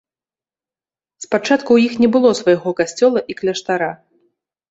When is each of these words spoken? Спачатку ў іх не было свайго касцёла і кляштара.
Спачатку 1.25 1.67
ў 1.73 1.79
іх 1.91 1.99
не 2.03 2.09
было 2.15 2.31
свайго 2.41 2.69
касцёла 2.79 3.19
і 3.35 3.39
кляштара. 3.43 3.91